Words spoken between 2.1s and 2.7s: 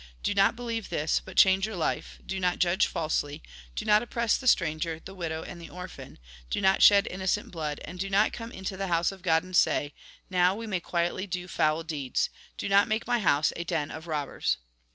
do not